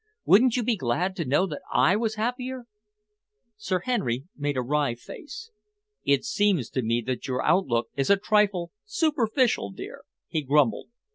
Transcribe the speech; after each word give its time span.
Wouldn't 0.25 0.57
you 0.57 0.63
be 0.63 0.75
glad 0.77 1.15
to 1.17 1.25
know 1.25 1.45
that 1.45 1.61
I 1.71 1.95
was 1.95 2.15
happier?" 2.15 2.63
Sir 3.55 3.81
Henry 3.81 4.23
made 4.35 4.57
a 4.57 4.63
wry 4.63 4.95
face. 4.95 5.51
"It 6.03 6.25
seems 6.25 6.71
to 6.71 6.81
me 6.81 7.01
that 7.01 7.27
your 7.27 7.43
outlook 7.43 7.89
is 7.95 8.09
a 8.09 8.17
trifle 8.17 8.71
superficial, 8.87 9.69
dear," 9.69 10.01
he 10.27 10.41
grumbled. 10.41 10.87